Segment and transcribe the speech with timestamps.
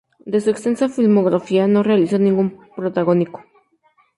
[0.25, 3.43] De su extensa filmografía no realizó ningún protagónico.